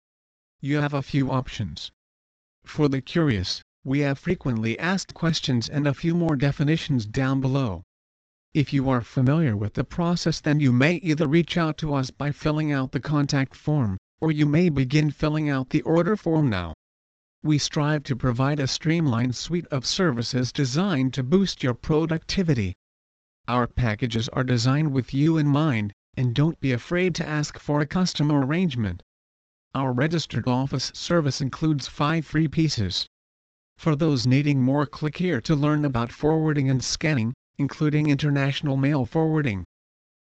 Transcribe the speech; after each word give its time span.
You 0.62 0.78
have 0.78 0.94
a 0.94 1.02
few 1.02 1.30
options. 1.30 1.92
For 2.64 2.88
the 2.88 3.02
curious, 3.02 3.62
we 3.84 3.98
have 3.98 4.18
frequently 4.18 4.78
asked 4.78 5.12
questions 5.12 5.68
and 5.68 5.86
a 5.86 5.92
few 5.92 6.14
more 6.14 6.36
definitions 6.36 7.04
down 7.04 7.42
below. 7.42 7.82
If 8.54 8.72
you 8.72 8.88
are 8.88 9.00
familiar 9.00 9.56
with 9.56 9.74
the 9.74 9.82
process 9.82 10.40
then 10.40 10.60
you 10.60 10.70
may 10.70 10.94
either 10.98 11.26
reach 11.26 11.56
out 11.56 11.76
to 11.78 11.92
us 11.92 12.12
by 12.12 12.30
filling 12.30 12.70
out 12.70 12.92
the 12.92 13.00
contact 13.00 13.56
form, 13.56 13.98
or 14.20 14.30
you 14.30 14.46
may 14.46 14.68
begin 14.68 15.10
filling 15.10 15.48
out 15.50 15.70
the 15.70 15.82
order 15.82 16.14
form 16.14 16.50
now. 16.50 16.72
We 17.42 17.58
strive 17.58 18.04
to 18.04 18.14
provide 18.14 18.60
a 18.60 18.68
streamlined 18.68 19.34
suite 19.34 19.66
of 19.72 19.84
services 19.84 20.52
designed 20.52 21.12
to 21.14 21.24
boost 21.24 21.64
your 21.64 21.74
productivity. 21.74 22.74
Our 23.48 23.66
packages 23.66 24.28
are 24.28 24.44
designed 24.44 24.92
with 24.92 25.12
you 25.12 25.36
in 25.36 25.48
mind, 25.48 25.92
and 26.16 26.32
don't 26.32 26.60
be 26.60 26.70
afraid 26.70 27.16
to 27.16 27.28
ask 27.28 27.58
for 27.58 27.80
a 27.80 27.86
custom 27.86 28.30
arrangement. 28.30 29.02
Our 29.74 29.92
registered 29.92 30.46
office 30.46 30.92
service 30.94 31.40
includes 31.40 31.88
five 31.88 32.24
free 32.24 32.46
pieces. 32.46 33.08
For 33.78 33.96
those 33.96 34.28
needing 34.28 34.62
more 34.62 34.86
click 34.86 35.16
here 35.16 35.40
to 35.40 35.56
learn 35.56 35.84
about 35.84 36.12
forwarding 36.12 36.70
and 36.70 36.84
scanning, 36.84 37.34
including 37.58 38.08
international 38.08 38.76
mail 38.76 39.04
forwarding. 39.06 39.64